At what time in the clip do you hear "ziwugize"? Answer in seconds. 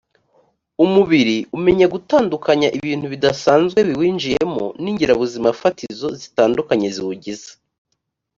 6.95-7.49